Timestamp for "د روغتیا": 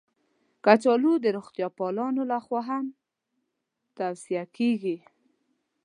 1.23-1.67